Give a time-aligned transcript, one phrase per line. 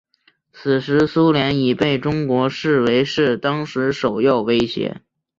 [0.51, 4.99] 此时苏联已经被中国视为是当时首要威胁。